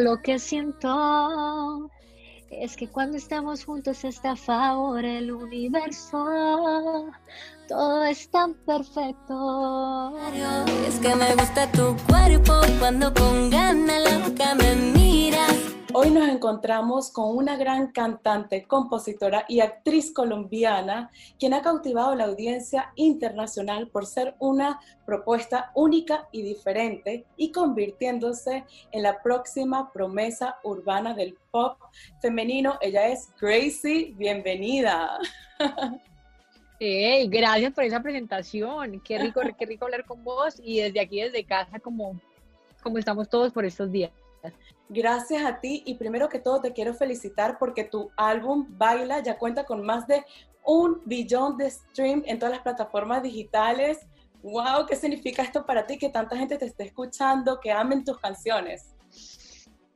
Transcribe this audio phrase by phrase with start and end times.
[0.00, 1.90] Lo que siento
[2.50, 7.10] es que cuando estamos juntos está a favor el universo.
[7.68, 10.16] Todo es tan perfecto.
[10.86, 13.12] Es que me gusta tu cuerpo cuando
[16.04, 22.24] Hoy nos encontramos con una gran cantante, compositora y actriz colombiana, quien ha cautivado la
[22.24, 30.56] audiencia internacional por ser una propuesta única y diferente y convirtiéndose en la próxima promesa
[30.64, 31.78] urbana del pop
[32.20, 32.78] femenino.
[32.80, 35.20] Ella es Gracie, bienvenida.
[36.80, 38.98] Hey, gracias por esa presentación.
[39.04, 42.20] Qué rico, qué rico hablar con vos y desde aquí, desde casa, como,
[42.82, 44.10] como estamos todos por estos días.
[44.88, 49.38] Gracias a ti y primero que todo te quiero felicitar porque tu álbum Baila ya
[49.38, 50.24] cuenta con más de
[50.64, 54.06] un billón de stream en todas las plataformas digitales.
[54.42, 54.86] ¡Wow!
[54.88, 55.98] ¿Qué significa esto para ti?
[55.98, 58.94] Que tanta gente te esté escuchando, que amen tus canciones.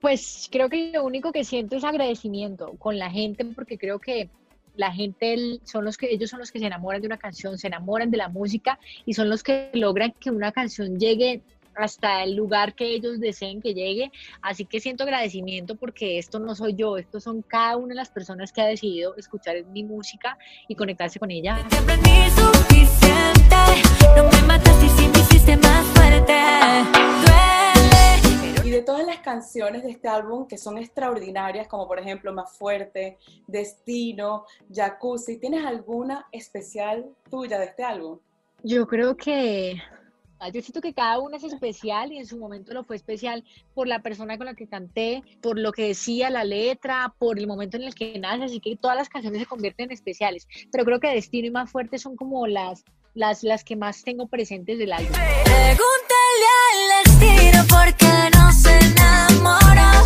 [0.00, 4.28] Pues creo que lo único que siento es agradecimiento con la gente porque creo que
[4.76, 7.68] la gente son los que ellos son los que se enamoran de una canción, se
[7.68, 11.42] enamoran de la música y son los que logran que una canción llegue
[11.76, 14.10] hasta el lugar que ellos deseen que llegue.
[14.42, 18.10] Así que siento agradecimiento porque esto no soy yo, esto son cada una de las
[18.10, 21.58] personas que ha decidido escuchar mi música y conectarse con ella.
[28.64, 32.52] Y de todas las canciones de este álbum que son extraordinarias, como por ejemplo Más
[32.56, 38.18] Fuerte, Destino, Jacuzzi, ¿tienes alguna especial tuya de este álbum?
[38.62, 39.82] Yo creo que
[40.48, 43.86] yo siento que cada una es especial y en su momento lo fue especial por
[43.88, 47.76] la persona con la que canté, por lo que decía la letra, por el momento
[47.76, 50.46] en el que nace, así que todas las canciones se convierten en especiales.
[50.70, 54.26] Pero creo que Destino y Más Fuerte son como las, las, las que más tengo
[54.26, 55.12] presentes del álbum.
[55.12, 60.02] Pregúntale al destino porque no se enamora.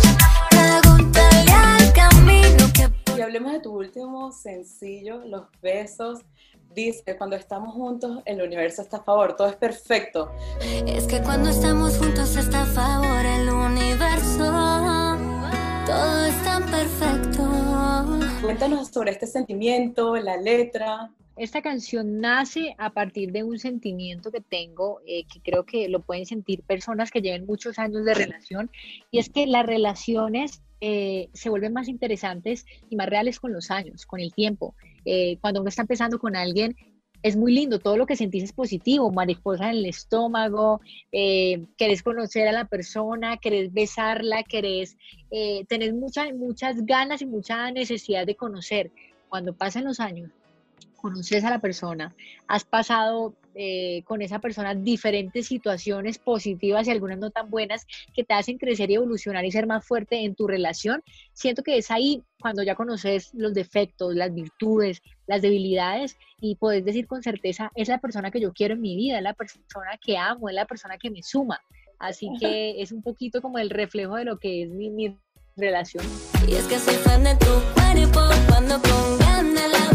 [0.49, 3.17] Pregúntale al camino que...
[3.17, 6.19] Y hablemos de tu último sencillo, Los Besos
[6.73, 10.31] dice, cuando estamos juntos, el universo está a favor, todo es perfecto.
[10.85, 14.45] Es que cuando estamos juntos está a favor el universo,
[15.85, 18.41] todo es tan perfecto.
[18.41, 21.11] Cuéntanos sobre este sentimiento, la letra.
[21.39, 26.01] Esta canción nace a partir de un sentimiento que tengo, eh, que creo que lo
[26.01, 28.69] pueden sentir personas que lleven muchos años de relación,
[29.09, 33.71] y es que las relaciones eh, se vuelven más interesantes y más reales con los
[33.71, 34.75] años, con el tiempo.
[35.05, 36.75] Eh, cuando uno está empezando con alguien,
[37.23, 40.81] es muy lindo, todo lo que sentís es positivo, mariposa en el estómago,
[41.13, 44.97] eh, querés conocer a la persona, querés besarla, querés,
[45.31, 48.91] eh, tener muchas, muchas ganas y mucha necesidad de conocer.
[49.29, 50.31] Cuando pasan los años,
[50.95, 52.15] conoces a la persona,
[52.47, 58.23] has pasado eh, con esa persona diferentes situaciones positivas y algunas no tan buenas que
[58.23, 61.03] te hacen crecer y evolucionar y ser más fuerte en tu relación.
[61.33, 66.85] Siento que es ahí cuando ya conoces los defectos, las virtudes, las debilidades y puedes
[66.85, 69.97] decir con certeza, es la persona que yo quiero en mi vida, es la persona
[70.01, 71.59] que amo, es la persona que me suma.
[71.99, 75.17] Así que es un poquito como el reflejo de lo que es mi, mi
[75.57, 76.05] relación.
[76.47, 79.88] Y es que soy fan de tu cuerpo cuando con ganas la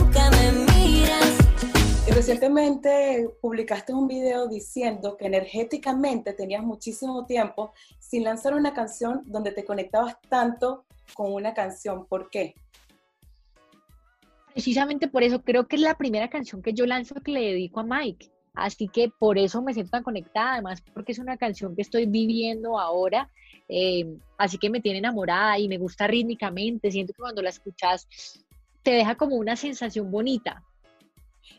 [2.26, 9.52] recientemente publicaste un video diciendo que energéticamente tenías muchísimo tiempo sin lanzar una canción donde
[9.52, 12.06] te conectabas tanto con una canción.
[12.06, 12.54] ¿Por qué?
[14.54, 17.80] Precisamente por eso creo que es la primera canción que yo lanzo que le dedico
[17.80, 18.30] a Mike.
[18.54, 22.06] Así que por eso me siento tan conectada, además porque es una canción que estoy
[22.06, 23.28] viviendo ahora,
[23.68, 28.08] eh, así que me tiene enamorada y me gusta rítmicamente, siento que cuando la escuchas
[28.82, 30.62] te deja como una sensación bonita.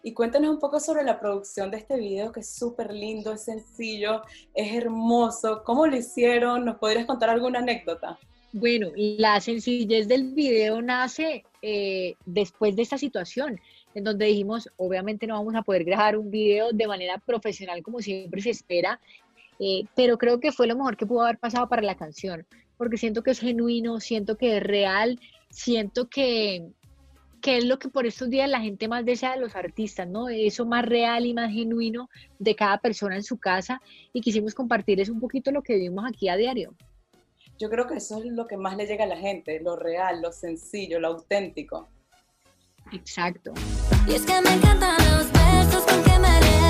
[0.04, 3.44] Y cuéntanos un poco sobre la producción de este video, que es súper lindo, es
[3.44, 4.22] sencillo,
[4.54, 5.64] es hermoso.
[5.64, 6.66] ¿Cómo lo hicieron?
[6.66, 8.18] ¿Nos podrías contar alguna anécdota?
[8.58, 13.60] Bueno, la sencillez del video nace eh, después de esta situación,
[13.94, 18.00] en donde dijimos, obviamente no vamos a poder grabar un video de manera profesional como
[18.00, 19.02] siempre se espera,
[19.60, 22.46] eh, pero creo que fue lo mejor que pudo haber pasado para la canción,
[22.78, 26.70] porque siento que es genuino, siento que es real, siento que,
[27.46, 30.30] que es lo que por estos días la gente más desea de los artistas, ¿no?
[30.30, 32.10] Eso más real y más genuino
[32.40, 33.84] de cada persona en su casa
[34.14, 36.74] y quisimos compartirles un poquito lo que vivimos aquí a diario.
[37.60, 40.24] Yo creo que eso es lo que más le llega a la gente, lo real,
[40.24, 41.88] lo sencillo, lo auténtico.
[42.92, 43.54] Exacto.
[44.08, 46.65] Y es que me encantan los besos con que me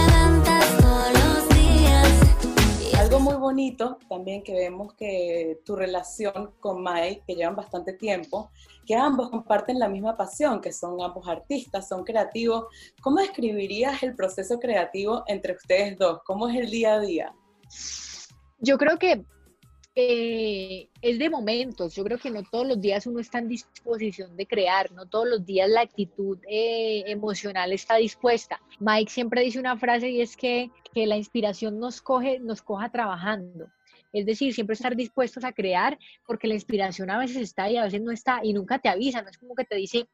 [3.76, 8.52] bonito también que vemos que tu relación con Mike, que llevan bastante tiempo,
[8.86, 12.66] que ambos comparten la misma pasión, que son ambos artistas, son creativos.
[13.02, 16.20] ¿Cómo describirías el proceso creativo entre ustedes dos?
[16.26, 17.34] ¿Cómo es el día a día?
[18.60, 19.26] Yo creo que
[19.96, 21.96] eh, es de momentos.
[21.96, 25.28] Yo creo que no todos los días uno está en disposición de crear, no todos
[25.28, 28.60] los días la actitud eh, emocional está dispuesta.
[28.80, 32.92] Mike siempre dice una frase y es que, que la inspiración nos coge, nos coja
[32.92, 33.70] trabajando.
[34.12, 37.84] Es decir, siempre estar dispuestos a crear, porque la inspiración a veces está y a
[37.84, 40.08] veces no está y nunca te avisa, no es como que te dice,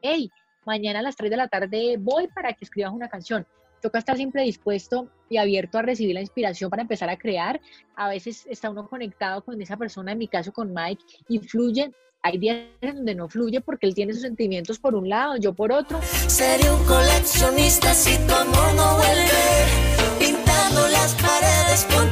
[0.00, 0.30] hey,
[0.64, 3.46] mañana a las 3 de la tarde voy para que escribas una canción.
[3.84, 7.60] Toca estar siempre dispuesto y abierto a recibir la inspiración para empezar a crear.
[7.96, 11.92] A veces está uno conectado con esa persona, en mi caso con Mike, y fluye.
[12.22, 15.52] Hay días en donde no fluye porque él tiene sus sentimientos por un lado, yo
[15.52, 16.00] por otro.
[16.28, 22.10] Seré un coleccionista si tu amor no vuelve, pintando las paredes con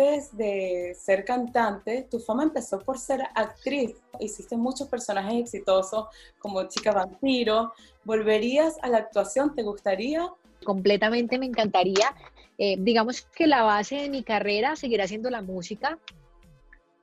[0.00, 3.94] antes de ser cantante, tu fama empezó por ser actriz.
[4.18, 6.06] Hiciste muchos personajes exitosos
[6.38, 7.72] como Chica Vampiro.
[8.04, 9.54] ¿Volverías a la actuación?
[9.54, 10.28] ¿Te gustaría?
[10.64, 12.14] Completamente me encantaría.
[12.58, 15.98] Eh, digamos que la base de mi carrera seguirá siendo la música,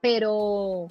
[0.01, 0.87] pero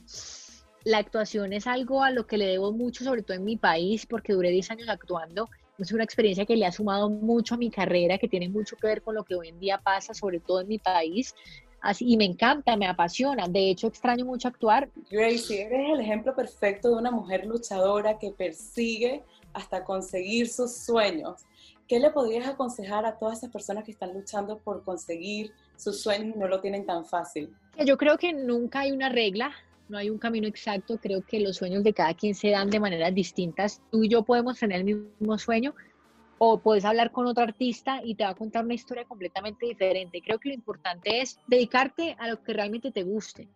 [0.85, 4.07] la actuación es algo a lo que le debo mucho, sobre todo en mi país,
[4.07, 5.49] porque duré 10 años actuando
[5.83, 8.87] es una experiencia que le ha sumado mucho a mi carrera, que tiene mucho que
[8.87, 11.35] ver con lo que hoy en día pasa, sobre todo en mi país.
[11.81, 13.49] Así, y me encanta, me apasiona.
[13.49, 14.91] De hecho, extraño mucho actuar.
[15.11, 19.23] Gracie, eres el ejemplo perfecto de una mujer luchadora que persigue
[19.53, 21.45] hasta conseguir sus sueños.
[21.89, 26.37] ¿Qué le podrías aconsejar a todas esas personas que están luchando por conseguir sus sueños
[26.37, 27.53] y no lo tienen tan fácil?
[27.85, 29.51] Yo creo que nunca hay una regla,
[29.89, 32.79] no hay un camino exacto, creo que los sueños de cada quien se dan de
[32.79, 33.83] maneras distintas.
[33.91, 35.75] Tú y yo podemos tener el mismo sueño
[36.43, 40.23] o puedes hablar con otro artista y te va a contar una historia completamente diferente.
[40.25, 43.47] Creo que lo importante es dedicarte a lo que realmente te guste,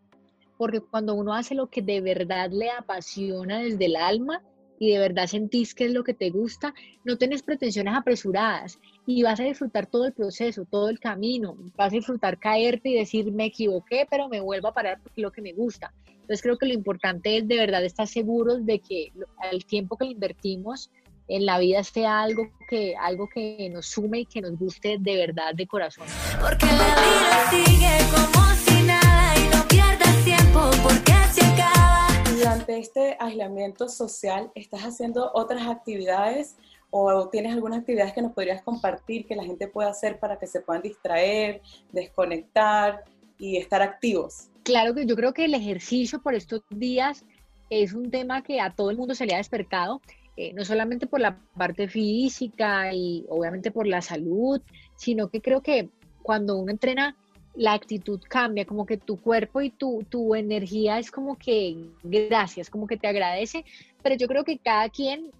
[0.58, 4.42] porque cuando uno hace lo que de verdad le apasiona desde el alma,
[4.78, 9.22] y de verdad sentís que es lo que te gusta, no tenés pretensiones apresuradas y
[9.22, 13.32] vas a disfrutar todo el proceso, todo el camino, vas a disfrutar caerte y decir
[13.32, 15.94] me equivoqué, pero me vuelvo a parar porque es lo que me gusta.
[16.06, 19.12] Entonces creo que lo importante es de verdad estar seguros de que
[19.50, 20.90] el tiempo que invertimos
[21.28, 25.16] en la vida sea algo que, algo que nos sume y que nos guste de
[25.16, 26.06] verdad de corazón.
[26.40, 32.78] Porque la vida sigue como si nada y no pierdas tiempo porque se acaba durante
[32.78, 36.56] este aislamiento social, ¿estás haciendo otras actividades
[36.90, 40.46] o tienes algunas actividades que nos podrías compartir que la gente pueda hacer para que
[40.46, 41.60] se puedan distraer,
[41.90, 43.02] desconectar
[43.38, 44.48] y estar activos?
[44.62, 47.24] Claro que yo creo que el ejercicio por estos días
[47.68, 50.00] es un tema que a todo el mundo se le ha despertado,
[50.36, 54.60] eh, no solamente por la parte física y obviamente por la salud,
[54.96, 55.90] sino que creo que
[56.22, 57.16] cuando uno entrena
[57.54, 62.68] la actitud cambia, como que tu cuerpo y tu, tu energía es como que gracias,
[62.68, 63.64] como que te agradece,
[64.02, 65.30] pero yo creo que cada quien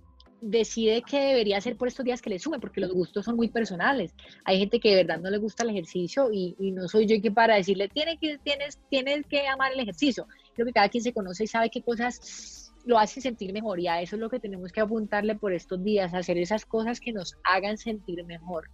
[0.41, 3.49] decide qué debería hacer por estos días que le sume, porque los gustos son muy
[3.49, 4.14] personales.
[4.44, 7.31] Hay gente que de verdad no le gusta el ejercicio y, no soy yo que
[7.31, 10.26] para decirle, que, tienes, tienes que amar el ejercicio.
[10.55, 13.89] Creo que cada quien se conoce y sabe qué cosas lo hace sentir mejor y
[13.89, 17.13] a eso es lo que tenemos que apuntarle por estos días, hacer esas cosas que
[17.13, 18.71] nos hagan sentir mejor.